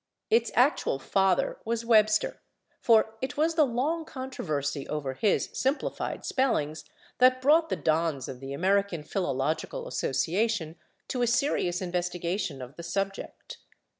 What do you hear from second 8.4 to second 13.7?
American Philological Association to a serious investigation of the subject.